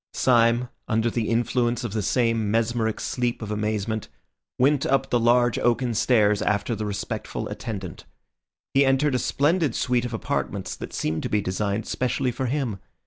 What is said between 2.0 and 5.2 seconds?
same mesmeric sleep of amazement, went up the